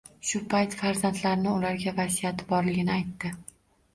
[0.27, 3.31] Shu payt farzandlarini ularga vasiyati borligini aytdi.